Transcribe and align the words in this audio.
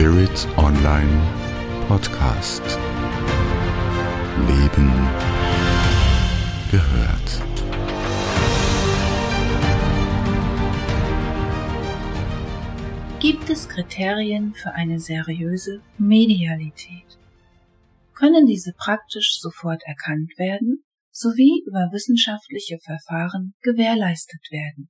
Spirit 0.00 0.48
Online 0.56 1.12
Podcast. 1.86 2.62
Leben 4.48 4.90
gehört. 6.70 7.28
Gibt 13.20 13.50
es 13.50 13.68
Kriterien 13.68 14.54
für 14.54 14.72
eine 14.72 15.00
seriöse 15.00 15.82
Medialität? 15.98 17.18
Können 18.14 18.46
diese 18.46 18.72
praktisch 18.78 19.38
sofort 19.38 19.82
erkannt 19.84 20.32
werden 20.38 20.82
sowie 21.10 21.62
über 21.66 21.90
wissenschaftliche 21.92 22.78
Verfahren 22.78 23.52
gewährleistet 23.60 24.50
werden? 24.50 24.88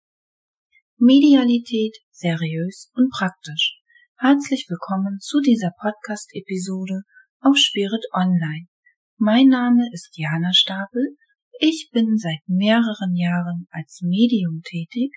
Medialität 0.98 1.96
seriös 2.12 2.92
und 2.94 3.10
praktisch. 3.10 3.79
Herzlich 4.22 4.66
willkommen 4.68 5.18
zu 5.18 5.40
dieser 5.40 5.72
Podcast-Episode 5.80 7.04
auf 7.40 7.56
Spirit 7.56 8.04
Online. 8.12 8.66
Mein 9.16 9.48
Name 9.48 9.88
ist 9.94 10.10
Jana 10.12 10.52
Stapel. 10.52 11.16
Ich 11.58 11.88
bin 11.90 12.18
seit 12.18 12.40
mehreren 12.46 13.16
Jahren 13.16 13.66
als 13.70 14.02
Medium 14.02 14.60
tätig 14.60 15.10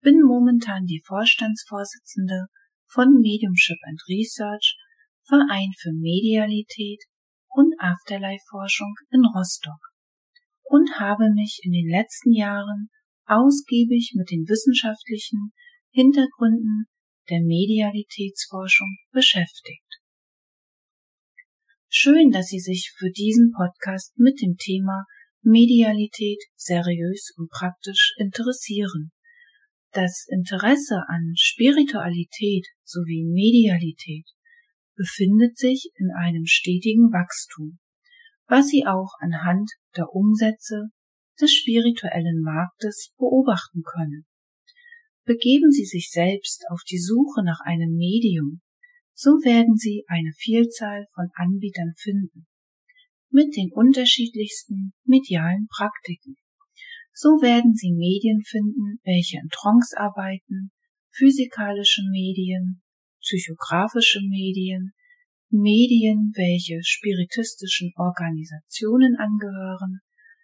bin 0.00 0.22
momentan 0.22 0.86
die 0.86 1.00
Vorstandsvorsitzende 1.06 2.46
von 2.88 3.20
Mediumship 3.20 3.78
and 3.84 4.02
Research, 4.08 4.76
Verein 5.24 5.70
für 5.78 5.92
Medialität 5.92 7.04
und 7.48 7.72
Afterlife-Forschung 7.78 8.92
in 9.10 9.24
Rostock 9.24 9.78
und 10.64 10.98
habe 10.98 11.30
mich 11.30 11.60
in 11.62 11.70
den 11.70 11.88
letzten 11.88 12.32
Jahren 12.32 12.90
ausgiebig 13.24 14.14
mit 14.16 14.32
den 14.32 14.48
wissenschaftlichen 14.48 15.52
Hintergründen 15.92 16.86
der 17.32 17.40
Medialitätsforschung 17.40 18.98
beschäftigt. 19.10 19.88
Schön, 21.88 22.30
dass 22.30 22.48
Sie 22.48 22.60
sich 22.60 22.92
für 22.94 23.10
diesen 23.10 23.52
Podcast 23.56 24.18
mit 24.18 24.42
dem 24.42 24.56
Thema 24.58 25.06
Medialität 25.40 26.42
seriös 26.56 27.32
und 27.38 27.48
praktisch 27.48 28.12
interessieren. 28.18 29.12
Das 29.92 30.26
Interesse 30.28 31.04
an 31.08 31.32
Spiritualität 31.34 32.66
sowie 32.84 33.24
Medialität 33.24 34.26
befindet 34.94 35.56
sich 35.56 35.90
in 35.94 36.10
einem 36.10 36.44
stetigen 36.44 37.12
Wachstum, 37.12 37.78
was 38.46 38.68
Sie 38.68 38.84
auch 38.86 39.12
anhand 39.20 39.70
der 39.96 40.10
Umsätze 40.10 40.88
des 41.40 41.50
spirituellen 41.54 42.42
Marktes 42.42 43.14
beobachten 43.16 43.82
können. 43.82 44.26
Begeben 45.24 45.70
Sie 45.70 45.84
sich 45.84 46.10
selbst 46.10 46.64
auf 46.70 46.82
die 46.82 46.98
Suche 46.98 47.44
nach 47.44 47.60
einem 47.64 47.94
Medium, 47.94 48.60
so 49.14 49.30
werden 49.44 49.76
Sie 49.76 50.04
eine 50.08 50.32
Vielzahl 50.36 51.06
von 51.14 51.28
Anbietern 51.34 51.92
finden, 51.96 52.48
mit 53.30 53.54
den 53.56 53.70
unterschiedlichsten 53.72 54.94
medialen 55.04 55.68
Praktiken. 55.68 56.34
So 57.12 57.40
werden 57.40 57.74
Sie 57.74 57.92
Medien 57.92 58.42
finden, 58.42 58.98
welche 59.04 59.38
in 59.38 59.48
Trance 59.48 59.96
arbeiten, 59.96 60.72
physikalische 61.12 62.02
Medien, 62.10 62.82
psychografische 63.20 64.20
Medien, 64.28 64.92
Medien, 65.50 66.32
welche 66.34 66.82
spiritistischen 66.82 67.92
Organisationen 67.94 69.14
angehören, 69.18 70.00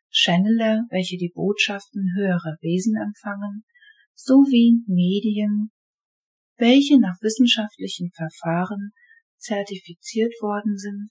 Channeler, 0.08 0.84
welche 0.90 1.16
die 1.16 1.32
Botschaften 1.34 2.12
höherer 2.16 2.56
Wesen 2.60 2.94
empfangen, 2.94 3.64
sowie 4.18 4.82
Medien, 4.86 5.70
welche 6.56 6.98
nach 6.98 7.16
wissenschaftlichen 7.22 8.10
Verfahren 8.10 8.90
zertifiziert 9.38 10.34
worden 10.40 10.76
sind 10.76 11.10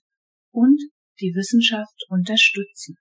und 0.52 0.78
die 1.20 1.32
Wissenschaft 1.34 2.04
unterstützen. 2.10 2.96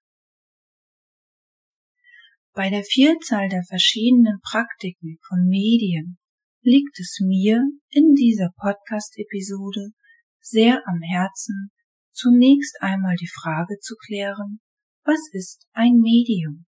Bei 2.54 2.70
der 2.70 2.84
Vielzahl 2.84 3.50
der 3.50 3.64
verschiedenen 3.68 4.40
Praktiken 4.42 5.18
von 5.28 5.46
Medien 5.46 6.18
liegt 6.62 6.98
es 7.00 7.20
mir 7.22 7.62
in 7.90 8.16
dieser 8.16 8.50
Podcast-Episode 8.58 9.92
sehr 10.40 10.82
am 10.88 11.02
Herzen, 11.02 11.70
zunächst 12.14 12.78
einmal 12.80 13.16
die 13.18 13.30
Frage 13.30 13.78
zu 13.80 13.96
klären, 14.06 14.62
was 15.04 15.20
ist 15.34 15.68
ein 15.74 16.00
Medium? 16.00 16.66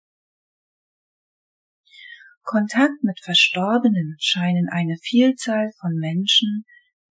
Kontakt 2.47 3.03
mit 3.03 3.19
Verstorbenen 3.19 4.16
scheinen 4.22 4.69
eine 4.69 4.96
Vielzahl 5.02 5.69
von 5.81 5.96
Menschen 5.96 6.63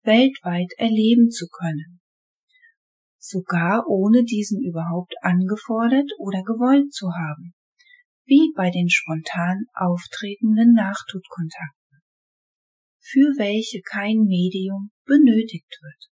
weltweit 0.03 0.71
erleben 0.77 1.31
zu 1.31 1.47
können, 1.47 2.01
sogar 3.17 3.88
ohne 3.88 4.23
diesen 4.25 4.61
überhaupt 4.61 5.16
angefordert 5.21 6.07
oder 6.19 6.44
gewollt 6.44 6.94
zu 6.94 7.07
haben 7.13 7.55
wie 8.25 8.53
bei 8.55 8.69
den 8.69 8.91
spontan 8.91 9.66
auftretenden 9.73 10.73
Nachtodkontakten, 10.73 12.01
für 13.00 13.33
welche 13.39 13.81
kein 13.81 14.19
Medium 14.27 14.91
benötigt 15.05 15.79
wird. 15.81 16.11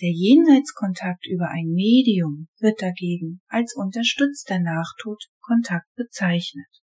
Der 0.00 0.12
Jenseitskontakt 0.12 1.26
über 1.26 1.48
ein 1.48 1.66
Medium 1.74 2.46
wird 2.60 2.80
dagegen 2.80 3.42
als 3.48 3.74
unterstützter 3.74 4.60
Nachtodkontakt 4.60 5.92
bezeichnet. 5.96 6.83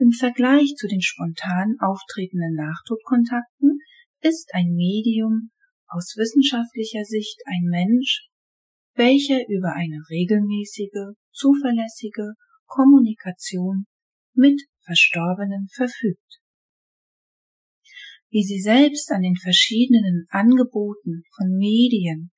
Im 0.00 0.12
Vergleich 0.12 0.74
zu 0.76 0.86
den 0.86 1.02
spontan 1.02 1.76
auftretenden 1.80 2.54
Nachtodkontakten 2.54 3.80
ist 4.20 4.50
ein 4.54 4.74
Medium 4.74 5.50
aus 5.88 6.14
wissenschaftlicher 6.16 7.02
Sicht 7.02 7.40
ein 7.46 7.64
Mensch, 7.64 8.28
welcher 8.94 9.40
über 9.48 9.72
eine 9.74 9.98
regelmäßige, 10.08 11.16
zuverlässige 11.32 12.34
Kommunikation 12.66 13.86
mit 14.34 14.62
Verstorbenen 14.84 15.66
verfügt. 15.74 16.38
Wie 18.30 18.44
Sie 18.44 18.60
selbst 18.60 19.10
an 19.10 19.22
den 19.22 19.36
verschiedenen 19.36 20.26
Angeboten 20.30 21.24
von 21.34 21.56
Medien, 21.56 22.30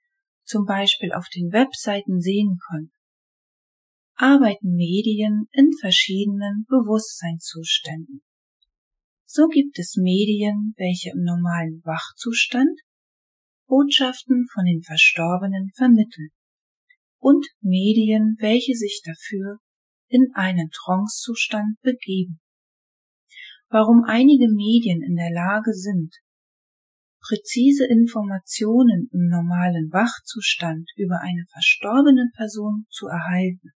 zum 0.44 0.65
Beispiel 0.65 1.12
auf 1.12 1.26
den 1.34 1.53
Webseiten 1.53 2.20
sehen 2.20 2.59
können, 2.70 2.93
arbeiten 4.20 4.75
Medien 4.76 5.48
in 5.50 5.70
verschiedenen 5.81 6.66
Bewusstseinszuständen. 6.69 8.20
So 9.25 9.48
gibt 9.48 9.78
es 9.78 9.97
Medien, 9.97 10.75
welche 10.76 11.10
im 11.10 11.22
normalen 11.22 11.81
Wachzustand 11.84 12.78
Botschaften 13.66 14.47
von 14.53 14.66
den 14.66 14.82
Verstorbenen 14.82 15.70
vermitteln 15.75 16.31
und 17.19 17.47
Medien, 17.62 18.36
welche 18.41 18.75
sich 18.75 19.00
dafür 19.03 19.58
in 20.08 20.26
einen 20.34 20.69
Trancezustand 20.70 21.81
begeben. 21.81 22.41
Warum 23.70 24.04
einige 24.06 24.48
Medien 24.52 25.00
in 25.02 25.14
der 25.14 25.31
Lage 25.31 25.72
sind, 25.72 26.12
präzise 27.22 27.87
Informationen 27.87 29.08
im 29.12 29.28
normalen 29.28 29.88
Wachzustand 29.92 30.91
über 30.97 31.20
eine 31.22 31.47
verstorbene 31.52 32.28
Person 32.37 32.84
zu 32.91 33.06
erhalten 33.06 33.70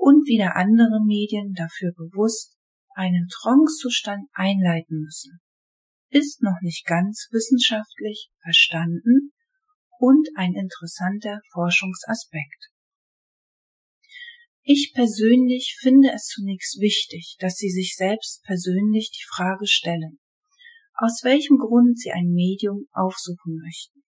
und 0.00 0.26
wieder 0.26 0.56
andere 0.56 1.04
Medien 1.04 1.52
dafür 1.52 1.92
bewusst 1.92 2.56
einen 2.94 3.28
Trancezustand 3.28 4.28
einleiten 4.32 5.02
müssen, 5.02 5.40
ist 6.08 6.42
noch 6.42 6.60
nicht 6.62 6.86
ganz 6.86 7.28
wissenschaftlich 7.30 8.30
verstanden 8.42 9.32
und 9.98 10.26
ein 10.34 10.54
interessanter 10.54 11.40
Forschungsaspekt. 11.52 12.70
Ich 14.62 14.92
persönlich 14.94 15.76
finde 15.80 16.12
es 16.14 16.26
zunächst 16.26 16.80
wichtig, 16.80 17.36
dass 17.38 17.56
Sie 17.56 17.70
sich 17.70 17.94
selbst 17.96 18.42
persönlich 18.44 19.10
die 19.10 19.26
Frage 19.28 19.66
stellen, 19.66 20.18
aus 20.94 21.20
welchem 21.22 21.58
Grund 21.58 21.98
Sie 21.98 22.10
ein 22.10 22.32
Medium 22.32 22.86
aufsuchen 22.92 23.56
möchten. 23.62 24.02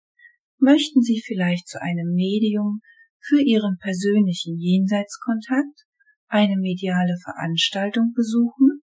Möchten 0.60 1.02
Sie 1.02 1.22
vielleicht 1.26 1.68
zu 1.68 1.82
einem 1.82 2.14
Medium 2.14 2.82
für 3.20 3.42
Ihren 3.42 3.78
persönlichen 3.80 4.58
Jenseitskontakt, 4.58 5.86
eine 6.30 6.56
mediale 6.58 7.18
Veranstaltung 7.24 8.14
besuchen 8.16 8.82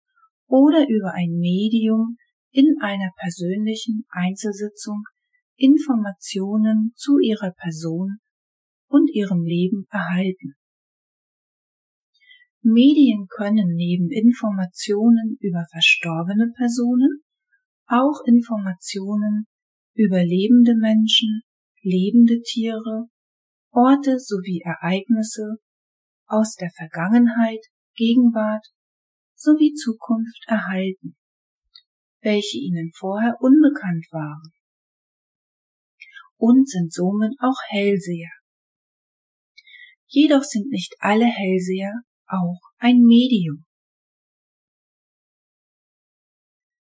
oder 0.46 0.88
über 0.88 1.12
ein 1.12 1.32
Medium 1.38 2.16
in 2.50 2.76
einer 2.80 3.10
persönlichen 3.18 4.04
Einzelsitzung 4.10 5.02
Informationen 5.56 6.92
zu 6.94 7.18
ihrer 7.18 7.52
Person 7.52 8.18
und 8.88 9.10
ihrem 9.12 9.44
Leben 9.44 9.86
erhalten. 9.90 10.54
Medien 12.62 13.26
können 13.28 13.74
neben 13.74 14.10
Informationen 14.10 15.36
über 15.40 15.64
verstorbene 15.70 16.52
Personen 16.56 17.22
auch 17.86 18.24
Informationen 18.24 19.46
über 19.94 20.22
lebende 20.22 20.74
Menschen, 20.76 21.42
lebende 21.82 22.40
Tiere, 22.42 23.08
Orte 23.70 24.18
sowie 24.18 24.62
Ereignisse 24.64 25.56
aus 26.32 26.54
der 26.54 26.70
Vergangenheit, 26.70 27.60
Gegenwart 27.94 28.66
sowie 29.34 29.74
Zukunft 29.74 30.44
erhalten. 30.46 31.16
welche 32.24 32.56
ihnen 32.56 32.92
vorher 32.94 33.34
unbekannt 33.40 34.06
waren 34.12 34.52
und 36.36 36.68
sind 36.68 36.92
somit 36.92 37.32
auch 37.40 37.58
Hellseher. 37.68 38.30
Jedoch 40.06 40.44
sind 40.44 40.68
nicht 40.68 40.94
alle 41.00 41.26
Hellseher 41.26 41.92
auch 42.28 42.60
ein 42.78 42.98
Medium. 42.98 43.64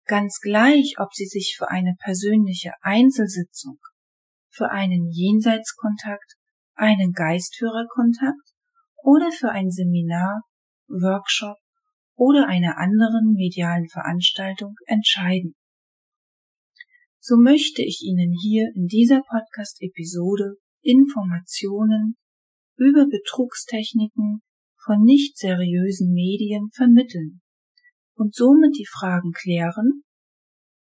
Ganz 0.05 0.41
gleich, 0.41 0.97
ob 0.99 1.15
sie 1.15 1.27
sich 1.27 1.55
für 1.57 1.71
eine 1.71 1.95
persönliche 2.03 2.73
Einzelsitzung, 2.81 3.79
für 4.51 4.71
einen 4.71 5.11
Jenseitskontakt, 5.13 6.35
einen 6.75 7.13
Geistführerkontakt 7.13 8.50
oder 9.03 9.31
für 9.31 9.51
ein 9.51 9.71
Seminar, 9.71 10.43
Workshop 10.89 11.57
oder 12.17 12.47
einer 12.47 12.77
anderen 12.79 13.33
medialen 13.33 13.89
Veranstaltung 13.89 14.75
entscheiden. 14.87 15.55
So 17.19 17.37
möchte 17.37 17.83
ich 17.83 18.03
Ihnen 18.03 18.33
hier 18.33 18.71
in 18.75 18.87
dieser 18.87 19.23
Podcast-Episode 19.23 20.57
Informationen 20.83 22.17
über 22.77 23.07
Betrugstechniken 23.07 24.41
von 24.83 25.03
nicht 25.03 25.37
seriösen 25.37 26.13
Medien 26.13 26.71
vermitteln 26.73 27.43
und 28.15 28.35
somit 28.35 28.77
die 28.77 28.87
Fragen 28.87 29.33
klären, 29.33 30.05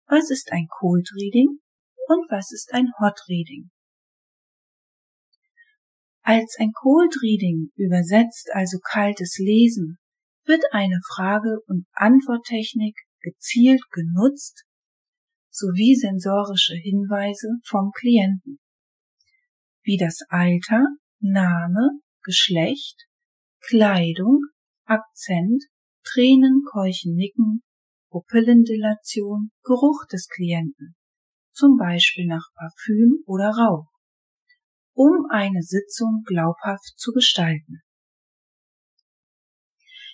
was 0.07 0.29
ist 0.29 0.51
ein 0.51 0.67
Cold 0.67 1.09
Reading 1.15 1.59
und 2.07 2.25
was 2.29 2.51
ist 2.51 2.73
ein 2.73 2.89
Hot 2.99 3.19
Reading? 3.29 3.69
Als 6.27 6.55
ein 6.57 6.71
Cold 6.71 7.13
Reading 7.21 7.69
übersetzt 7.75 8.49
also 8.51 8.79
kaltes 8.79 9.37
Lesen 9.37 9.99
wird 10.45 10.63
eine 10.71 10.99
Frage- 11.13 11.59
und 11.67 11.85
Antworttechnik 11.93 12.97
gezielt 13.21 13.83
genutzt 13.91 14.63
sowie 15.51 15.93
sensorische 15.93 16.73
Hinweise 16.73 17.59
vom 17.63 17.91
Klienten, 17.91 18.57
wie 19.83 19.97
das 19.97 20.21
Alter, 20.29 20.87
Name, 21.19 21.99
Geschlecht, 22.23 23.05
Kleidung, 23.61 24.41
Akzent, 24.85 25.65
Tränen, 26.03 26.63
Keuchen, 26.71 27.13
Nicken, 27.13 27.61
Pupillendilation, 28.09 29.51
Geruch 29.63 30.07
des 30.11 30.27
Klienten, 30.27 30.95
zum 31.53 31.77
Beispiel 31.77 32.25
nach 32.25 32.49
Parfüm 32.55 33.23
oder 33.27 33.49
Rauch, 33.51 33.94
um 34.95 35.27
eine 35.29 35.61
Sitzung 35.61 36.23
glaubhaft 36.25 36.97
zu 36.97 37.11
gestalten. 37.11 37.81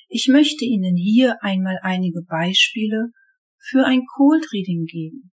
Ich 0.10 0.28
möchte 0.28 0.66
Ihnen 0.66 0.98
hier 0.98 1.42
einmal 1.42 1.80
einige 1.84 2.24
Beispiele 2.24 3.12
für 3.58 3.86
ein 3.86 4.02
Cold 4.16 4.46
Reading 4.52 4.86
geben, 4.86 5.32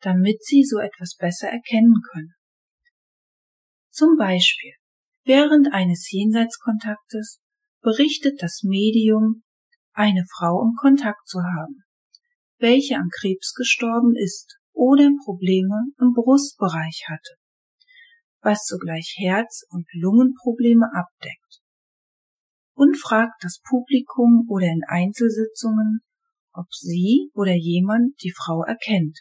damit 0.00 0.42
Sie 0.44 0.64
so 0.64 0.78
etwas 0.78 1.16
besser 1.16 1.48
erkennen 1.48 1.96
können. 2.10 2.34
Zum 3.90 4.16
Beispiel, 4.16 4.72
während 5.24 5.72
eines 5.72 6.10
Jenseitskontaktes 6.10 7.40
berichtet 7.82 8.40
das 8.40 8.62
Medium, 8.62 9.42
eine 9.92 10.24
Frau 10.36 10.62
im 10.62 10.74
Kontakt 10.76 11.28
zu 11.28 11.40
haben, 11.40 11.84
welche 12.58 12.96
an 12.96 13.10
Krebs 13.20 13.52
gestorben 13.54 14.14
ist 14.16 14.58
oder 14.72 15.10
Probleme 15.24 15.84
im 16.00 16.12
Brustbereich 16.14 17.04
hatte, 17.08 17.34
was 18.44 18.66
sogleich 18.66 19.14
Herz- 19.16 19.64
und 19.70 19.86
Lungenprobleme 19.92 20.86
abdeckt 20.94 21.62
und 22.74 22.96
fragt 22.96 23.42
das 23.42 23.60
Publikum 23.66 24.46
oder 24.48 24.66
in 24.66 24.82
Einzelsitzungen, 24.86 26.00
ob 26.52 26.66
sie 26.72 27.30
oder 27.34 27.54
jemand 27.54 28.20
die 28.22 28.32
Frau 28.36 28.62
erkennt. 28.62 29.18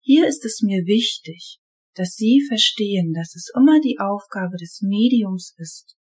Hier 0.00 0.28
ist 0.28 0.44
es 0.44 0.60
mir 0.62 0.84
wichtig, 0.84 1.58
dass 1.94 2.14
Sie 2.14 2.44
verstehen, 2.46 3.12
dass 3.14 3.34
es 3.34 3.50
immer 3.56 3.80
die 3.80 3.98
Aufgabe 3.98 4.56
des 4.56 4.82
Mediums 4.82 5.54
ist, 5.56 5.96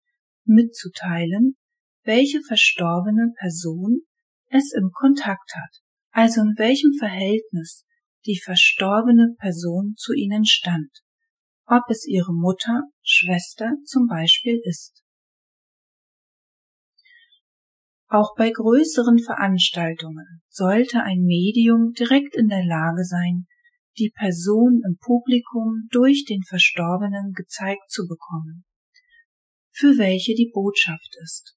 mitzuteilen, 0.46 1.58
welche 2.04 2.42
verstorbene 2.42 3.34
Person 3.38 4.02
es 4.48 4.74
im 4.74 4.92
Kontakt 4.92 5.54
hat, 5.54 5.82
also 6.12 6.42
in 6.42 6.56
welchem 6.58 6.94
Verhältnis 6.98 7.86
die 8.26 8.40
verstorbene 8.44 9.36
Person 9.40 9.96
zu 9.98 10.14
ihnen 10.14 10.46
stand, 10.46 10.90
ob 11.66 11.84
es 11.90 12.06
ihre 12.08 12.34
Mutter, 12.34 12.84
Schwester 13.02 13.76
zum 13.86 14.08
Beispiel 14.08 14.60
ist. 14.64 15.04
Auch 18.08 18.36
bei 18.36 18.52
größeren 18.52 19.20
Veranstaltungen 19.20 20.42
sollte 20.50 21.02
ein 21.02 21.22
Medium 21.22 21.94
direkt 21.94 22.36
in 22.36 22.50
der 22.50 22.66
Lage 22.66 23.06
sein, 23.06 23.48
die 23.98 24.12
Person 24.14 24.82
im 24.86 24.98
Publikum 24.98 25.88
durch 25.92 26.26
den 26.26 26.44
Verstorbenen 26.44 27.32
gezeigt 27.34 27.90
zu 27.90 28.08
bekommen, 28.08 28.66
für 29.72 29.98
welche 29.98 30.36
die 30.36 30.52
Botschaft 30.54 31.16
ist. 31.24 31.56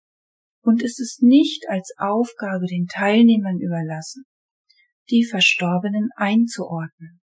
Und 0.63 0.83
es 0.83 0.99
ist 0.99 1.23
nicht 1.23 1.65
als 1.69 1.93
Aufgabe 1.99 2.67
den 2.67 2.87
Teilnehmern 2.87 3.59
überlassen, 3.59 4.25
die 5.11 5.25
Verstorbenen 5.25 6.09
einzuordnen. 6.17 7.21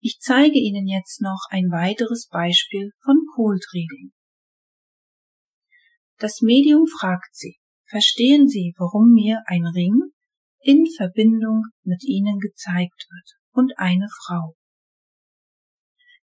Ich 0.00 0.18
zeige 0.18 0.58
Ihnen 0.58 0.88
jetzt 0.88 1.20
noch 1.20 1.46
ein 1.50 1.70
weiteres 1.70 2.26
Beispiel 2.28 2.90
von 3.04 3.24
Cold 3.34 3.64
Reading. 3.72 4.12
Das 6.18 6.40
Medium 6.40 6.86
fragt 6.86 7.34
sie, 7.34 7.58
verstehen 7.88 8.48
Sie, 8.48 8.74
warum 8.78 9.12
mir 9.12 9.42
ein 9.46 9.64
Ring 9.66 10.12
in 10.60 10.86
Verbindung 10.96 11.64
mit 11.84 12.02
Ihnen 12.04 12.38
gezeigt 12.38 13.06
wird 13.10 13.38
und 13.52 13.72
eine 13.76 14.08
Frau? 14.24 14.54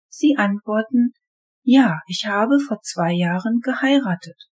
Sie 0.07 0.35
antworten, 0.37 1.13
ja, 1.61 1.99
ich 2.07 2.25
habe 2.25 2.59
vor 2.59 2.79
zwei 2.81 3.11
Jahren 3.11 3.59
geheiratet. 3.59 4.49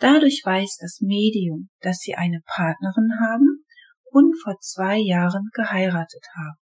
Dadurch 0.00 0.40
weiß 0.42 0.78
das 0.80 1.00
Medium, 1.02 1.68
dass 1.80 1.98
Sie 1.98 2.14
eine 2.14 2.40
Partnerin 2.46 3.20
haben 3.20 3.66
und 4.10 4.34
vor 4.42 4.56
zwei 4.60 4.96
Jahren 4.96 5.50
geheiratet 5.52 6.24
haben. 6.34 6.58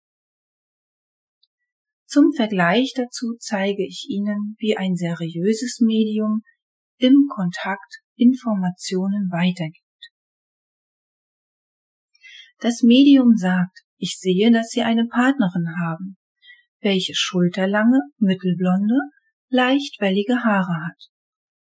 Zum 2.07 2.33
Vergleich 2.37 2.93
dazu 2.95 3.35
zeige 3.39 3.87
ich 3.87 4.07
Ihnen, 4.11 4.55
wie 4.59 4.77
ein 4.77 4.97
seriöses 4.97 5.81
Medium 5.81 6.43
im 6.99 7.27
Kontakt 7.35 8.03
Informationen 8.17 9.31
weitergibt. 9.33 9.81
Das 12.59 12.83
Medium 12.83 13.35
sagt, 13.35 13.81
ich 13.97 14.19
sehe, 14.19 14.53
dass 14.53 14.69
Sie 14.69 14.83
eine 14.83 15.07
Partnerin 15.07 15.75
haben, 15.81 16.19
welche 16.81 17.15
schulterlange, 17.15 18.01
mittelblonde, 18.19 18.95
leicht 19.49 19.99
wellige 20.01 20.45
Haare 20.45 20.87
hat, 20.87 21.09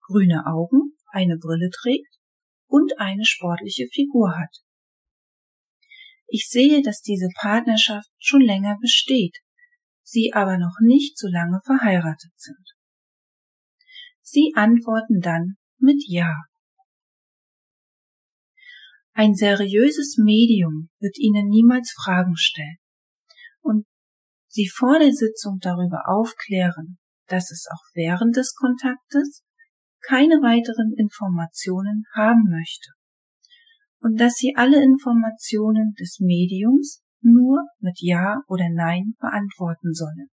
grüne 0.02 0.44
Augen, 0.44 0.92
eine 1.14 1.36
Brille 1.38 1.70
trägt 1.70 2.18
und 2.66 2.98
eine 2.98 3.24
sportliche 3.24 3.86
Figur 3.92 4.36
hat. 4.36 4.56
Ich 6.26 6.48
sehe, 6.48 6.82
dass 6.82 7.00
diese 7.00 7.28
Partnerschaft 7.40 8.10
schon 8.18 8.40
länger 8.40 8.76
besteht, 8.80 9.36
sie 10.02 10.32
aber 10.34 10.58
noch 10.58 10.76
nicht 10.80 11.16
so 11.16 11.28
lange 11.28 11.60
verheiratet 11.64 12.32
sind. 12.36 12.74
Sie 14.20 14.52
antworten 14.56 15.20
dann 15.20 15.56
mit 15.78 16.02
Ja. 16.08 16.34
Ein 19.12 19.34
seriöses 19.34 20.16
Medium 20.18 20.90
wird 20.98 21.16
Ihnen 21.18 21.46
niemals 21.48 21.92
Fragen 21.92 22.36
stellen 22.36 22.78
und 23.60 23.86
Sie 24.48 24.68
vor 24.68 24.98
der 24.98 25.12
Sitzung 25.12 25.58
darüber 25.60 26.08
aufklären, 26.08 26.98
dass 27.26 27.52
es 27.52 27.66
auch 27.72 27.84
während 27.94 28.36
des 28.36 28.54
Kontaktes 28.54 29.43
keine 30.06 30.36
weiteren 30.42 30.94
Informationen 30.96 32.04
haben 32.14 32.44
möchte 32.50 32.90
und 34.00 34.20
dass 34.20 34.34
Sie 34.34 34.54
alle 34.54 34.82
Informationen 34.82 35.94
des 35.98 36.18
Mediums 36.20 37.02
nur 37.22 37.66
mit 37.80 37.96
Ja 38.00 38.42
oder 38.48 38.68
Nein 38.70 39.14
beantworten 39.18 39.94
sollen. 39.94 40.28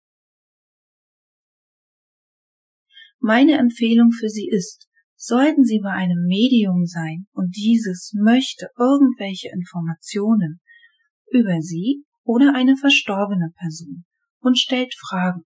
Meine 3.19 3.57
Empfehlung 3.57 4.11
für 4.11 4.27
Sie 4.27 4.49
ist, 4.49 4.89
sollten 5.15 5.63
Sie 5.63 5.79
bei 5.79 5.91
einem 5.91 6.25
Medium 6.25 6.85
sein 6.85 7.27
und 7.31 7.55
dieses 7.55 8.11
möchte 8.13 8.67
irgendwelche 8.77 9.49
Informationen 9.53 10.59
über 11.29 11.61
Sie 11.61 12.03
oder 12.23 12.53
eine 12.53 12.75
verstorbene 12.75 13.53
Person 13.57 14.03
und 14.39 14.57
stellt 14.57 14.93
Fragen, 14.95 15.43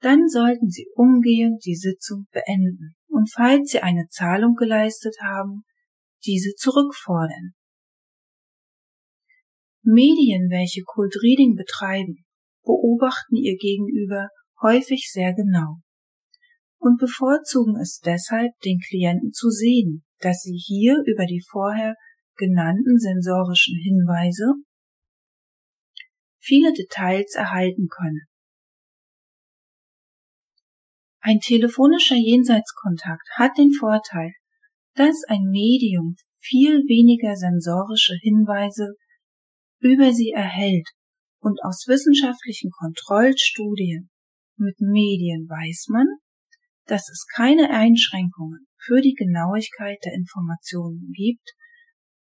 dann 0.00 0.28
sollten 0.28 0.68
Sie 0.68 0.88
umgehend 0.94 1.64
die 1.64 1.76
Sitzung 1.76 2.26
beenden 2.32 2.96
und 3.14 3.30
falls 3.32 3.70
Sie 3.70 3.80
eine 3.80 4.08
Zahlung 4.08 4.54
geleistet 4.54 5.14
haben, 5.22 5.62
diese 6.24 6.54
zurückfordern. 6.56 7.54
Medien, 9.82 10.50
welche 10.50 10.82
Reading 11.22 11.54
betreiben, 11.54 12.24
beobachten 12.64 13.36
ihr 13.36 13.56
Gegenüber 13.56 14.28
häufig 14.62 15.10
sehr 15.12 15.32
genau 15.34 15.76
und 16.78 16.98
bevorzugen 16.98 17.76
es 17.80 18.00
deshalb, 18.04 18.52
den 18.64 18.78
Klienten 18.78 19.32
zu 19.32 19.48
sehen, 19.48 20.04
dass 20.20 20.42
sie 20.42 20.56
hier 20.56 21.02
über 21.06 21.24
die 21.24 21.42
vorher 21.48 21.94
genannten 22.36 22.98
sensorischen 22.98 23.76
Hinweise 23.82 24.54
viele 26.40 26.72
Details 26.72 27.34
erhalten 27.36 27.88
könne. 27.88 28.26
Ein 31.26 31.40
telefonischer 31.40 32.16
Jenseitskontakt 32.16 33.26
hat 33.36 33.56
den 33.56 33.72
Vorteil, 33.72 34.34
dass 34.94 35.24
ein 35.26 35.44
Medium 35.50 36.16
viel 36.38 36.80
weniger 36.80 37.34
sensorische 37.34 38.12
Hinweise 38.20 38.92
über 39.80 40.12
sie 40.12 40.32
erhält 40.32 40.86
und 41.40 41.58
aus 41.64 41.86
wissenschaftlichen 41.88 42.70
Kontrollstudien 42.70 44.10
mit 44.58 44.78
Medien 44.80 45.48
weiß 45.48 45.86
man, 45.88 46.06
dass 46.84 47.08
es 47.08 47.24
keine 47.34 47.70
Einschränkungen 47.70 48.66
für 48.76 49.00
die 49.00 49.14
Genauigkeit 49.14 49.96
der 50.04 50.12
Informationen 50.12 51.10
gibt, 51.12 51.54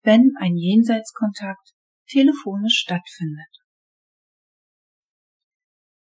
wenn 0.02 0.32
ein 0.38 0.54
Jenseitskontakt 0.54 1.72
telefonisch 2.10 2.80
stattfindet. 2.80 3.61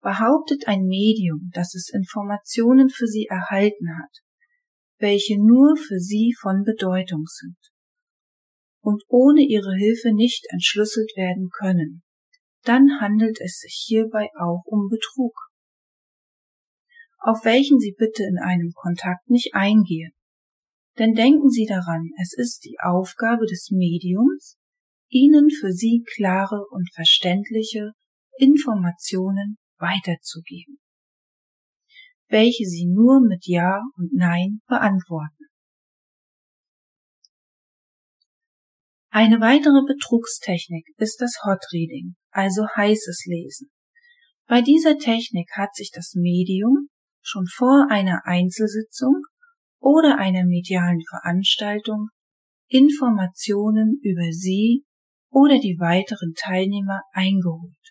Behauptet 0.00 0.66
ein 0.66 0.84
Medium, 0.84 1.50
dass 1.52 1.74
es 1.74 1.90
Informationen 1.92 2.88
für 2.88 3.06
sie 3.06 3.26
erhalten 3.26 3.98
hat, 3.98 4.22
welche 4.98 5.38
nur 5.38 5.76
für 5.76 5.98
sie 5.98 6.34
von 6.40 6.64
Bedeutung 6.64 7.26
sind 7.26 7.58
und 8.82 9.02
ohne 9.08 9.42
ihre 9.42 9.74
Hilfe 9.74 10.14
nicht 10.14 10.46
entschlüsselt 10.50 11.12
werden 11.16 11.50
können, 11.50 12.02
dann 12.62 13.00
handelt 13.00 13.38
es 13.40 13.58
sich 13.58 13.84
hierbei 13.86 14.28
auch 14.38 14.64
um 14.64 14.88
Betrug 14.88 15.50
auf 17.20 17.44
welchen 17.44 17.78
Sie 17.78 17.94
bitte 17.96 18.24
in 18.24 18.38
einem 18.38 18.72
Kontakt 18.74 19.28
nicht 19.28 19.54
eingehen. 19.54 20.12
Denn 20.98 21.14
denken 21.14 21.50
Sie 21.50 21.66
daran, 21.66 22.10
es 22.20 22.32
ist 22.36 22.64
die 22.64 22.76
Aufgabe 22.82 23.46
des 23.46 23.70
Mediums, 23.70 24.56
Ihnen 25.08 25.50
für 25.50 25.72
Sie 25.72 26.02
klare 26.14 26.64
und 26.70 26.90
verständliche 26.94 27.92
Informationen 28.38 29.58
weiterzugeben, 29.80 30.78
welche 32.28 32.64
Sie 32.64 32.86
nur 32.86 33.20
mit 33.20 33.46
Ja 33.46 33.80
und 33.96 34.12
Nein 34.12 34.60
beantworten. 34.66 35.46
Eine 39.12 39.40
weitere 39.40 39.82
Betrugstechnik 39.86 40.86
ist 40.96 41.20
das 41.20 41.38
Hot 41.44 41.64
Reading, 41.72 42.14
also 42.30 42.62
heißes 42.76 43.24
Lesen. 43.26 43.70
Bei 44.46 44.62
dieser 44.62 44.98
Technik 44.98 45.50
hat 45.56 45.74
sich 45.74 45.90
das 45.92 46.14
Medium 46.14 46.88
schon 47.20 47.46
vor 47.46 47.88
einer 47.90 48.20
Einzelsitzung 48.24 49.22
oder 49.80 50.18
einer 50.18 50.44
medialen 50.44 51.02
Veranstaltung 51.08 52.08
Informationen 52.68 53.98
über 54.02 54.30
Sie 54.30 54.84
oder 55.30 55.58
die 55.58 55.76
weiteren 55.80 56.34
Teilnehmer 56.34 57.02
eingeholt. 57.12 57.89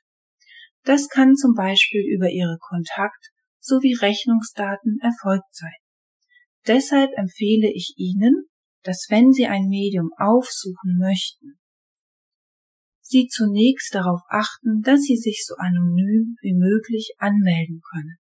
Das 0.90 1.08
kann 1.08 1.36
zum 1.36 1.54
Beispiel 1.54 2.02
über 2.02 2.32
Ihre 2.32 2.58
Kontakt- 2.60 3.30
sowie 3.60 3.94
Rechnungsdaten 3.94 4.98
erfolgt 5.04 5.54
sein. 5.54 5.78
Deshalb 6.66 7.12
empfehle 7.16 7.72
ich 7.72 7.94
Ihnen, 7.96 8.48
dass 8.82 9.06
wenn 9.08 9.32
Sie 9.32 9.46
ein 9.46 9.68
Medium 9.68 10.10
aufsuchen 10.18 10.98
möchten, 10.98 11.60
Sie 13.02 13.28
zunächst 13.28 13.94
darauf 13.94 14.22
achten, 14.30 14.82
dass 14.82 15.02
Sie 15.02 15.16
sich 15.16 15.46
so 15.46 15.54
anonym 15.60 16.36
wie 16.42 16.56
möglich 16.56 17.14
anmelden 17.20 17.82
können. 17.92 18.18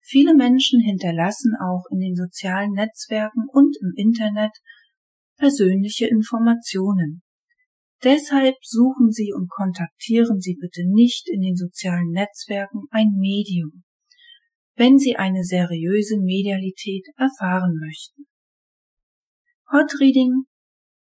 Viele 0.00 0.34
Menschen 0.34 0.80
hinterlassen 0.80 1.52
auch 1.64 1.84
in 1.92 2.00
den 2.00 2.16
sozialen 2.16 2.72
Netzwerken 2.72 3.46
und 3.46 3.76
im 3.80 3.92
Internet 3.94 4.56
persönliche 5.36 6.08
Informationen. 6.08 7.22
Deshalb 8.04 8.56
suchen 8.62 9.12
Sie 9.12 9.32
und 9.32 9.48
kontaktieren 9.48 10.40
Sie 10.40 10.56
bitte 10.60 10.82
nicht 10.86 11.28
in 11.28 11.40
den 11.40 11.56
sozialen 11.56 12.10
Netzwerken 12.10 12.86
ein 12.90 13.12
Medium, 13.16 13.84
wenn 14.74 14.98
Sie 14.98 15.16
eine 15.16 15.44
seriöse 15.44 16.18
Medialität 16.18 17.06
erfahren 17.16 17.76
möchten. 17.78 18.26
Hot 19.70 20.00
Reading 20.00 20.46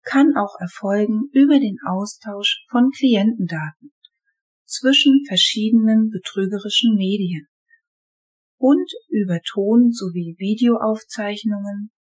kann 0.03 0.35
auch 0.35 0.59
erfolgen 0.59 1.29
über 1.31 1.59
den 1.59 1.77
Austausch 1.87 2.65
von 2.69 2.91
Klientendaten 2.91 3.91
zwischen 4.65 5.23
verschiedenen 5.27 6.09
betrügerischen 6.09 6.95
Medien 6.95 7.47
und 8.57 8.91
über 9.09 9.39
Ton- 9.41 9.91
sowie 9.91 10.35
Videoaufzeichnungen 10.37 11.91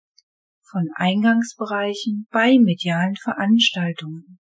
von 0.62 0.88
Eingangsbereichen 0.94 2.26
bei 2.30 2.58
medialen 2.58 3.16
Veranstaltungen, 3.16 4.39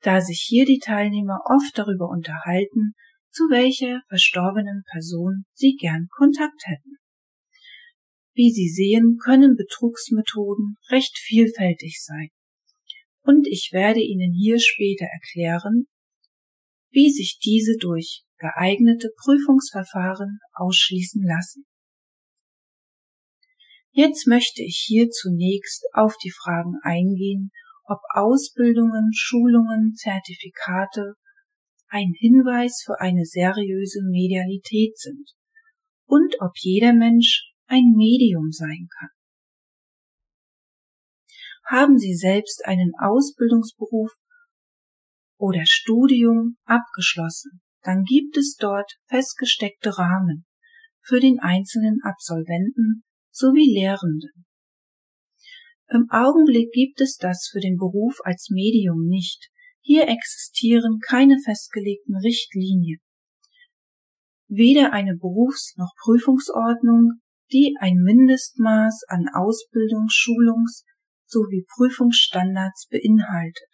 da 0.00 0.20
sich 0.20 0.44
hier 0.46 0.64
die 0.64 0.78
Teilnehmer 0.78 1.40
oft 1.44 1.76
darüber 1.76 2.08
unterhalten, 2.08 2.94
zu 3.30 3.44
welcher 3.50 4.02
verstorbenen 4.08 4.82
Person 4.90 5.44
sie 5.52 5.76
gern 5.78 6.08
Kontakt 6.16 6.62
hätten. 6.64 6.98
Wie 8.34 8.52
Sie 8.52 8.68
sehen, 8.68 9.18
können 9.22 9.56
Betrugsmethoden 9.56 10.76
recht 10.90 11.18
vielfältig 11.18 12.02
sein. 12.02 12.28
Und 13.22 13.46
ich 13.48 13.70
werde 13.72 14.00
Ihnen 14.00 14.32
hier 14.32 14.60
später 14.60 15.06
erklären, 15.06 15.86
wie 16.90 17.10
sich 17.10 17.38
diese 17.44 17.76
durch 17.78 18.22
geeignete 18.38 19.10
Prüfungsverfahren 19.22 20.38
ausschließen 20.54 21.22
lassen. 21.24 21.64
Jetzt 23.90 24.28
möchte 24.28 24.62
ich 24.62 24.84
hier 24.86 25.10
zunächst 25.10 25.84
auf 25.92 26.14
die 26.22 26.30
Fragen 26.30 26.74
eingehen, 26.82 27.50
ob 27.88 28.00
Ausbildungen, 28.14 29.10
Schulungen, 29.14 29.94
Zertifikate 29.94 31.14
ein 31.88 32.12
Hinweis 32.18 32.82
für 32.84 33.00
eine 33.00 33.24
seriöse 33.24 34.02
Medialität 34.02 34.98
sind 34.98 35.30
und 36.06 36.36
ob 36.40 36.52
jeder 36.56 36.92
Mensch 36.92 37.50
ein 37.66 37.94
Medium 37.96 38.50
sein 38.50 38.88
kann. 38.98 39.08
Haben 41.64 41.98
Sie 41.98 42.14
selbst 42.14 42.64
einen 42.66 42.92
Ausbildungsberuf 43.00 44.12
oder 45.38 45.62
Studium 45.64 46.56
abgeschlossen, 46.64 47.60
dann 47.82 48.04
gibt 48.04 48.36
es 48.36 48.56
dort 48.58 48.92
festgesteckte 49.06 49.96
Rahmen 49.98 50.46
für 51.00 51.20
den 51.20 51.38
einzelnen 51.40 52.00
Absolventen 52.02 53.04
sowie 53.30 53.72
Lehrenden. 53.72 54.47
Im 55.90 56.06
Augenblick 56.10 56.70
gibt 56.72 57.00
es 57.00 57.16
das 57.16 57.48
für 57.50 57.60
den 57.60 57.76
Beruf 57.76 58.18
als 58.24 58.48
Medium 58.50 59.06
nicht. 59.06 59.50
Hier 59.80 60.08
existieren 60.08 60.98
keine 61.00 61.38
festgelegten 61.42 62.16
Richtlinien. 62.16 63.00
Weder 64.48 64.92
eine 64.92 65.16
Berufs- 65.16 65.76
noch 65.76 65.92
Prüfungsordnung, 66.02 67.20
die 67.52 67.74
ein 67.80 67.96
Mindestmaß 67.96 69.04
an 69.08 69.26
Ausbildungs-, 69.32 70.14
Schulungs- 70.14 70.84
sowie 71.26 71.64
Prüfungsstandards 71.76 72.88
beinhaltet 72.90 73.68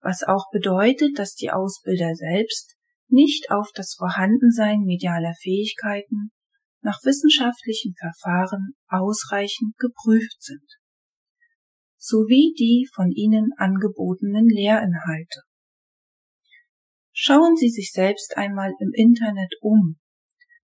was 0.00 0.22
auch 0.22 0.50
bedeutet, 0.50 1.18
dass 1.18 1.34
die 1.34 1.50
Ausbilder 1.50 2.14
selbst 2.14 2.76
nicht 3.08 3.50
auf 3.50 3.70
das 3.74 3.94
Vorhandensein 3.98 4.80
medialer 4.80 5.34
Fähigkeiten 5.40 6.30
nach 6.82 6.98
wissenschaftlichen 7.04 7.94
Verfahren 7.94 8.74
ausreichend 8.88 9.76
geprüft 9.78 10.42
sind, 10.42 10.66
sowie 11.96 12.54
die 12.58 12.88
von 12.94 13.10
ihnen 13.10 13.52
angebotenen 13.56 14.46
Lehrinhalte. 14.46 15.42
Schauen 17.12 17.56
Sie 17.56 17.68
sich 17.68 17.92
selbst 17.92 18.36
einmal 18.36 18.72
im 18.80 18.92
Internet 18.94 19.52
um. 19.60 19.98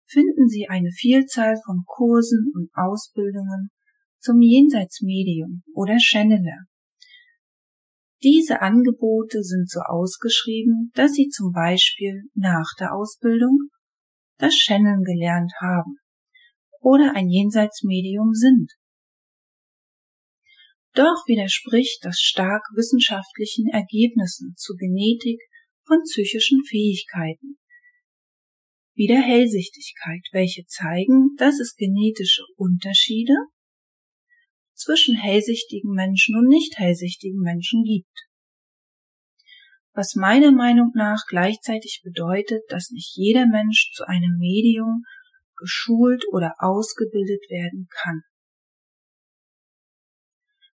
Finden 0.06 0.48
Sie 0.48 0.68
eine 0.68 0.90
Vielzahl 0.90 1.56
von 1.64 1.84
Kursen 1.86 2.52
und 2.54 2.70
Ausbildungen 2.74 3.70
zum 4.18 4.42
Jenseitsmedium 4.42 5.62
oder 5.74 5.98
Channeler 5.98 6.66
diese 8.22 8.60
Angebote 8.60 9.42
sind 9.42 9.68
so 9.68 9.80
ausgeschrieben, 9.80 10.92
dass 10.94 11.12
Sie 11.14 11.28
zum 11.28 11.50
Beispiel 11.50 12.22
nach 12.34 12.68
der 12.78 12.94
Ausbildung 12.94 13.70
das 14.38 14.54
Channeln 14.54 15.02
gelernt 15.02 15.52
haben 15.60 15.96
oder 16.82 17.14
ein 17.14 17.28
Jenseitsmedium 17.28 18.34
sind. 18.34 18.72
Doch 20.94 21.26
widerspricht 21.26 22.04
das 22.04 22.20
stark 22.20 22.62
wissenschaftlichen 22.74 23.68
Ergebnissen 23.68 24.54
zu 24.56 24.74
Genetik 24.76 25.40
von 25.86 26.02
psychischen 26.02 26.62
Fähigkeiten, 26.64 27.58
wie 28.94 29.06
der 29.06 29.22
Hellsichtigkeit, 29.22 30.20
welche 30.32 30.66
zeigen, 30.66 31.34
dass 31.38 31.60
es 31.60 31.76
genetische 31.76 32.42
Unterschiede 32.56 33.32
zwischen 34.74 35.16
hellsichtigen 35.16 35.92
Menschen 35.92 36.36
und 36.36 36.48
nicht 36.48 36.76
hellsichtigen 36.76 37.40
Menschen 37.40 37.84
gibt. 37.84 38.28
Was 39.94 40.14
meiner 40.14 40.52
Meinung 40.52 40.90
nach 40.94 41.24
gleichzeitig 41.28 42.00
bedeutet, 42.02 42.62
dass 42.68 42.90
nicht 42.90 43.14
jeder 43.14 43.46
Mensch 43.46 43.92
zu 43.94 44.04
einem 44.06 44.38
Medium 44.38 45.04
geschult 45.62 46.24
oder 46.32 46.54
ausgebildet 46.58 47.44
werden 47.48 47.86
kann. 48.02 48.22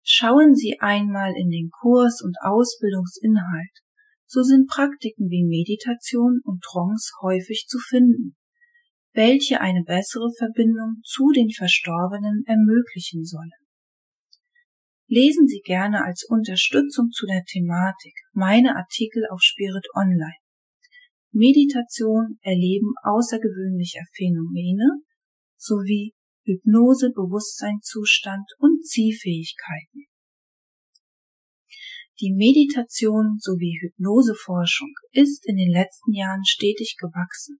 Schauen 0.03 0.53
Sie 0.53 0.77
einmal 0.79 1.33
in 1.35 1.49
den 1.49 1.71
Kurs 1.71 2.21
und 2.23 2.37
Ausbildungsinhalt, 2.41 3.81
so 4.27 4.43
sind 4.43 4.69
Praktiken 4.69 5.29
wie 5.29 5.43
Meditation 5.43 6.41
und 6.43 6.61
Trance 6.61 7.11
häufig 7.23 7.65
zu 7.67 7.79
finden, 7.79 8.35
welche 9.13 9.61
eine 9.61 9.83
bessere 9.83 10.29
Verbindung 10.37 11.01
zu 11.03 11.31
den 11.35 11.49
Verstorbenen 11.49 12.43
ermöglichen 12.45 13.23
sollen. 13.25 13.49
Lesen 15.07 15.47
Sie 15.47 15.61
gerne 15.61 16.03
als 16.03 16.25
Unterstützung 16.27 17.09
zu 17.11 17.25
der 17.25 17.43
Thematik 17.43 18.13
meine 18.33 18.75
Artikel 18.75 19.23
auf 19.31 19.41
Spirit 19.41 19.87
Online. 19.95 20.44
Meditation 21.35 22.39
erleben 22.43 22.93
außergewöhnlicher 23.03 24.03
Phänomene 24.15 25.03
sowie 25.57 26.13
Hypnose, 26.45 27.11
Bewusstseinszustand 27.13 28.45
und 28.57 28.85
Zielfähigkeiten. 28.85 30.07
Die 32.21 32.31
Meditation 32.31 33.35
sowie 33.39 33.77
Hypnoseforschung 33.81 34.93
ist 35.11 35.45
in 35.45 35.57
den 35.57 35.69
letzten 35.69 36.13
Jahren 36.13 36.45
stetig 36.45 36.95
gewachsen, 36.97 37.59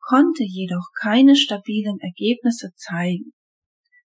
konnte 0.00 0.44
jedoch 0.44 0.88
keine 0.98 1.36
stabilen 1.36 1.98
Ergebnisse 2.00 2.70
zeigen, 2.76 3.34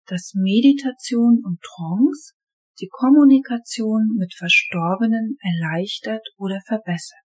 dass 0.08 0.34
Meditation 0.34 1.44
und 1.46 1.60
Trance 1.62 2.34
die 2.80 2.90
Kommunikation 2.90 4.16
mit 4.18 4.34
Verstorbenen 4.34 5.38
erleichtert 5.40 6.26
oder 6.38 6.60
verbessert. 6.66 7.21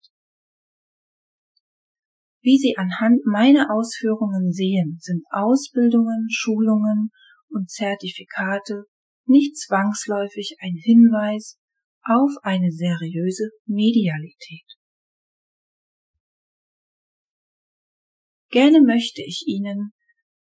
Wie 2.46 2.58
Sie 2.58 2.76
anhand 2.76 3.26
meiner 3.26 3.74
Ausführungen 3.74 4.52
sehen, 4.52 4.98
sind 5.00 5.24
Ausbildungen, 5.32 6.28
Schulungen 6.30 7.10
und 7.48 7.68
Zertifikate 7.68 8.84
nicht 9.24 9.56
zwangsläufig 9.56 10.54
ein 10.60 10.76
Hinweis 10.80 11.58
auf 12.04 12.30
eine 12.44 12.70
seriöse 12.70 13.50
Medialität. 13.66 14.62
Gerne 18.50 18.80
möchte 18.80 19.22
ich 19.22 19.42
Ihnen 19.48 19.90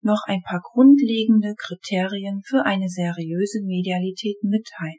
noch 0.01 0.25
ein 0.27 0.43
paar 0.43 0.61
grundlegende 0.61 1.55
Kriterien 1.57 2.43
für 2.45 2.65
eine 2.65 2.89
seriöse 2.89 3.63
Medialität 3.63 4.43
mitteilen. 4.43 4.99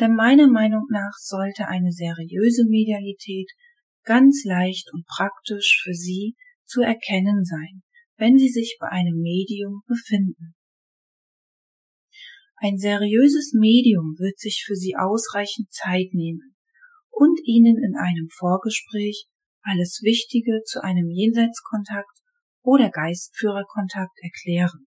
Denn 0.00 0.14
meiner 0.14 0.48
Meinung 0.48 0.86
nach 0.88 1.18
sollte 1.18 1.68
eine 1.68 1.92
seriöse 1.92 2.64
Medialität 2.66 3.50
ganz 4.04 4.44
leicht 4.44 4.92
und 4.92 5.06
praktisch 5.06 5.80
für 5.82 5.94
Sie 5.94 6.36
zu 6.64 6.80
erkennen 6.80 7.44
sein, 7.44 7.82
wenn 8.16 8.38
Sie 8.38 8.48
sich 8.48 8.76
bei 8.80 8.88
einem 8.88 9.20
Medium 9.20 9.82
befinden. 9.86 10.54
Ein 12.56 12.78
seriöses 12.78 13.52
Medium 13.52 14.14
wird 14.18 14.38
sich 14.38 14.64
für 14.66 14.76
Sie 14.76 14.94
ausreichend 14.96 15.72
Zeit 15.72 16.12
nehmen 16.12 16.54
und 17.10 17.38
Ihnen 17.44 17.76
in 17.76 17.96
einem 17.96 18.28
Vorgespräch 18.30 19.26
alles 19.62 20.00
Wichtige 20.02 20.62
zu 20.64 20.82
einem 20.82 21.10
Jenseitskontakt 21.10 22.20
oder 22.62 22.90
Geistführerkontakt 22.90 24.18
erklären. 24.22 24.86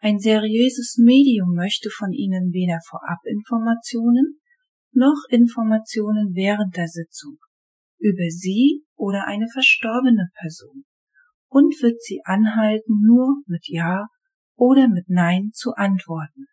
Ein 0.00 0.18
seriöses 0.18 0.96
Medium 0.98 1.54
möchte 1.54 1.88
von 1.90 2.12
Ihnen 2.12 2.52
weder 2.52 2.80
Vorabinformationen 2.88 4.40
noch 4.92 5.24
Informationen 5.30 6.34
während 6.34 6.76
der 6.76 6.88
Sitzung 6.88 7.38
über 7.98 8.28
Sie 8.30 8.84
oder 8.96 9.26
eine 9.26 9.46
verstorbene 9.52 10.28
Person 10.40 10.84
und 11.48 11.74
wird 11.82 12.00
Sie 12.02 12.20
anhalten, 12.24 13.00
nur 13.00 13.42
mit 13.46 13.68
Ja 13.68 14.08
oder 14.56 14.88
mit 14.88 15.08
Nein 15.08 15.50
zu 15.52 15.72
antworten. 15.74 16.46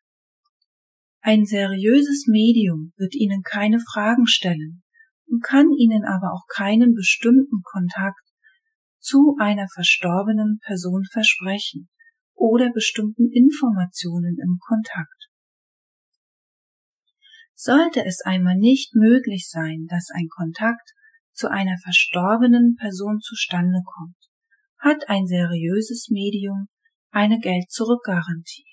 Ein 1.21 1.45
seriöses 1.45 2.25
Medium 2.27 2.93
wird 2.97 3.15
Ihnen 3.15 3.41
keine 3.43 3.79
Fragen 3.79 4.25
stellen 4.25 4.83
und 5.27 5.43
kann 5.43 5.71
Ihnen 5.71 6.03
aber 6.03 6.33
auch 6.33 6.45
keinen 6.47 6.93
bestimmten 6.93 7.61
Kontakt 7.63 8.21
zu 8.99 9.35
einer 9.39 9.67
verstorbenen 9.73 10.59
Person 10.65 11.03
versprechen 11.11 11.89
oder 12.33 12.71
bestimmten 12.71 13.31
Informationen 13.31 14.37
im 14.41 14.57
Kontakt. 14.59 15.29
Sollte 17.53 18.03
es 18.03 18.21
einmal 18.21 18.55
nicht 18.55 18.95
möglich 18.95 19.47
sein, 19.47 19.85
dass 19.87 20.09
ein 20.11 20.27
Kontakt 20.27 20.93
zu 21.33 21.49
einer 21.49 21.77
verstorbenen 21.83 22.75
Person 22.75 23.19
zustande 23.19 23.81
kommt, 23.85 24.17
hat 24.79 25.09
ein 25.09 25.25
seriöses 25.27 26.09
Medium 26.09 26.67
eine 27.11 27.39
Geld-Zurück-Garantie. 27.39 28.65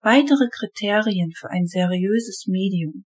Weitere 0.00 0.48
Kriterien 0.50 1.32
für 1.36 1.50
ein 1.50 1.66
seriöses 1.66 2.46
Medium 2.48 3.04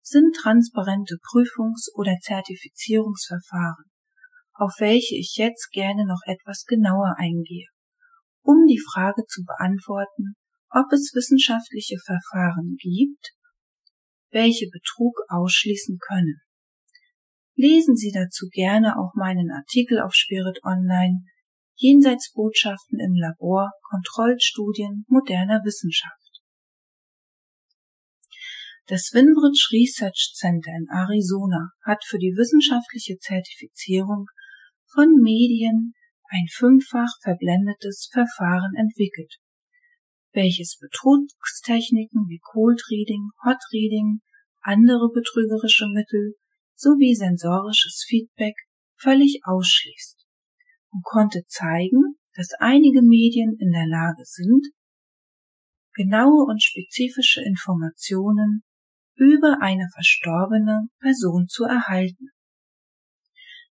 sind 0.00 0.34
transparente 0.34 1.16
Prüfungs- 1.22 1.92
oder 1.94 2.16
Zertifizierungsverfahren, 2.22 3.84
auf 4.54 4.74
welche 4.78 5.14
ich 5.16 5.36
jetzt 5.36 5.70
gerne 5.70 6.06
noch 6.06 6.20
etwas 6.24 6.64
genauer 6.64 7.14
eingehe, 7.18 7.68
um 8.42 8.66
die 8.66 8.80
Frage 8.92 9.24
zu 9.26 9.44
beantworten, 9.44 10.36
ob 10.70 10.92
es 10.92 11.12
wissenschaftliche 11.14 11.96
Verfahren 12.04 12.76
gibt, 12.78 13.32
welche 14.30 14.68
Betrug 14.70 15.14
ausschließen 15.28 15.98
können. 15.98 16.40
Lesen 17.60 17.96
Sie 17.96 18.12
dazu 18.12 18.46
gerne 18.52 18.96
auch 19.00 19.14
meinen 19.14 19.50
Artikel 19.50 19.98
auf 19.98 20.14
Spirit 20.14 20.60
Online 20.62 21.24
Jenseitsbotschaften 21.74 23.00
im 23.00 23.14
Labor, 23.16 23.72
Kontrollstudien 23.90 25.04
moderner 25.08 25.64
Wissenschaft. 25.64 26.40
Das 28.86 29.10
Winbridge 29.12 29.70
Research 29.72 30.34
Center 30.36 30.70
in 30.70 30.86
Arizona 30.88 31.72
hat 31.82 32.04
für 32.04 32.18
die 32.18 32.36
wissenschaftliche 32.38 33.18
Zertifizierung 33.18 34.26
von 34.86 35.18
Medien 35.20 35.94
ein 36.30 36.46
fünffach 36.52 37.10
verblendetes 37.22 38.08
Verfahren 38.12 38.76
entwickelt, 38.76 39.34
welches 40.30 40.78
Betrugstechniken 40.78 42.28
wie 42.28 42.38
Cold 42.38 42.80
Reading, 42.88 43.30
Hot 43.44 43.58
Reading, 43.72 44.20
andere 44.62 45.10
betrügerische 45.12 45.86
Mittel 45.92 46.36
sowie 46.78 47.14
sensorisches 47.14 48.04
Feedback 48.06 48.54
völlig 48.96 49.40
ausschließt 49.44 50.24
und 50.92 51.02
konnte 51.04 51.42
zeigen, 51.48 52.16
dass 52.34 52.50
einige 52.60 53.02
Medien 53.02 53.56
in 53.58 53.72
der 53.72 53.86
Lage 53.86 54.22
sind, 54.24 54.64
genaue 55.94 56.44
und 56.46 56.62
spezifische 56.62 57.42
Informationen 57.42 58.62
über 59.16 59.58
eine 59.60 59.88
verstorbene 59.92 60.86
Person 61.00 61.48
zu 61.48 61.64
erhalten. 61.64 62.28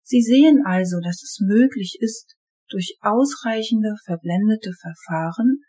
Sie 0.03 0.21
sehen 0.21 0.63
also, 0.65 0.99
dass 0.99 1.23
es 1.23 1.39
möglich 1.39 1.97
ist, 2.01 2.35
durch 2.69 2.97
ausreichende 2.99 3.95
verblendete 4.05 4.73
Verfahren 4.81 5.61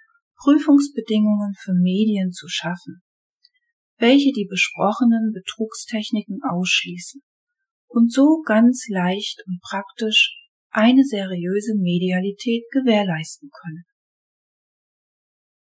Prüfungsbedingungen 0.42 1.55
für 1.61 1.74
Medien 1.74 2.33
zu 2.33 2.48
schaffen, 2.48 3.03
welche 3.98 4.33
die 4.33 4.46
besprochenen 4.51 5.33
Betrugstechniken 5.33 6.40
ausschließen 6.42 7.22
und 7.88 8.12
so 8.12 8.42
ganz 8.44 8.87
leicht 8.88 9.42
und 9.46 9.61
praktisch 9.61 10.37
eine 10.70 11.05
seriöse 11.05 11.74
Medialität 11.77 12.64
gewährleisten 12.70 13.51
können. 13.51 13.85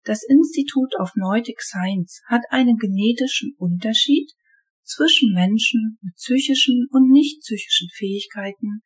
Das 0.03 0.23
Institut 0.23 0.95
of 0.99 1.11
Neutic 1.15 1.61
Science 1.61 2.21
hat 2.27 2.41
einen 2.49 2.77
genetischen 2.77 3.53
Unterschied 3.57 4.31
zwischen 4.83 5.33
Menschen 5.33 5.97
mit 6.01 6.15
psychischen 6.15 6.87
und 6.91 7.11
nicht 7.11 7.41
psychischen 7.41 7.89
Fähigkeiten 7.93 8.81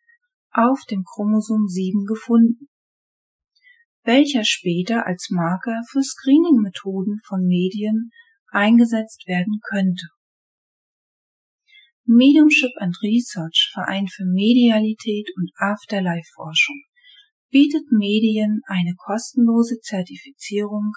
auf 0.52 0.82
dem 0.90 1.04
Chromosom 1.04 1.68
7 1.68 2.06
gefunden, 2.06 2.68
welcher 4.04 4.44
später 4.44 5.06
als 5.06 5.30
Marker 5.30 5.82
für 5.90 6.04
Screening-Methoden 6.04 7.20
von 7.26 7.42
Medien 7.46 8.12
eingesetzt 8.52 9.28
werden 9.28 9.60
könnte. 9.70 10.08
Mediumship 12.08 12.70
and 12.78 12.96
Research 13.02 13.72
Verein 13.74 14.06
für 14.08 14.26
Medialität 14.26 15.28
und 15.38 15.50
Afterlife-Forschung 15.58 16.84
bietet 17.50 17.92
Medien 17.92 18.62
eine 18.68 18.94
kostenlose 18.96 19.80
Zertifizierung 19.80 20.92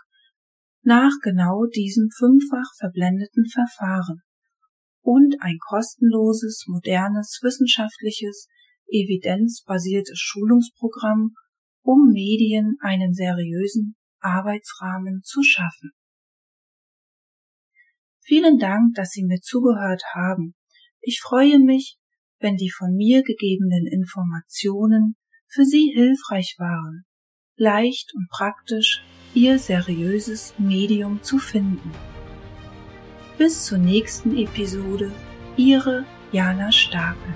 nach 0.83 1.13
genau 1.23 1.65
diesem 1.65 2.11
fünffach 2.11 2.71
verblendeten 2.79 3.47
Verfahren 3.47 4.21
und 5.01 5.37
ein 5.41 5.57
kostenloses, 5.59 6.65
modernes, 6.67 7.39
wissenschaftliches, 7.41 8.47
evidenzbasiertes 8.89 10.19
Schulungsprogramm, 10.19 11.33
um 11.81 12.11
Medien 12.13 12.77
einen 12.81 13.15
seriösen 13.15 13.97
Arbeitsrahmen 14.21 15.23
zu 15.25 15.43
schaffen. 15.43 15.93
Vielen 18.21 18.59
Dank, 18.59 18.95
dass 18.95 19.09
Sie 19.13 19.25
mir 19.25 19.41
zugehört 19.41 20.03
haben. 20.13 20.55
Ich 21.11 21.23
freue 21.23 21.59
mich, 21.59 21.97
wenn 22.39 22.57
die 22.57 22.69
von 22.69 22.95
mir 22.95 23.23
gegebenen 23.23 23.87
Informationen 23.87 25.17
für 25.47 25.65
Sie 25.65 25.91
hilfreich 25.95 26.57
waren, 26.59 27.07
leicht 27.57 28.13
und 28.15 28.29
praktisch 28.29 29.03
Ihr 29.33 29.59
seriöses 29.59 30.53
Medium 30.59 31.23
zu 31.23 31.39
finden. 31.39 31.93
Bis 33.39 33.65
zur 33.65 33.79
nächsten 33.79 34.37
Episode, 34.37 35.11
Ihre 35.57 36.05
Jana 36.31 36.71
Stapel. 36.71 37.33